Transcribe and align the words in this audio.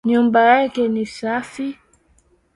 Nyumba 0.07 0.39
yake 0.41 0.87
ni 0.87 1.05
safi 1.05 1.77